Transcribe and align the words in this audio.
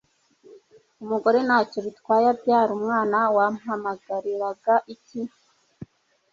umugore 1.03 1.39
ntacyo 1.47 1.79
bitwaye 1.85 2.25
abyara 2.33 2.71
umwana 2.77 3.17
wampamagariraga 3.35 4.73
iki 4.95 5.21